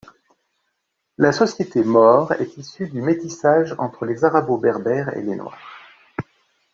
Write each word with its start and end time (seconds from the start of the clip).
La 1.19 1.31
société 1.31 1.83
maure 1.83 2.31
est 2.31 2.57
issue 2.57 2.87
du 2.87 3.03
métissage 3.03 3.75
entre 3.77 4.05
les 4.07 4.23
Arabo-berbères 4.25 5.15
et 5.15 5.21
les 5.21 5.35
Noirs. 5.35 5.77